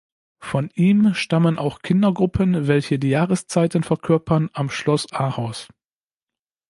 [0.39, 5.67] Von ihm stammen auch Kindergruppen, welche die Jahreszeiten verkörpern, am Schloss Ahaus.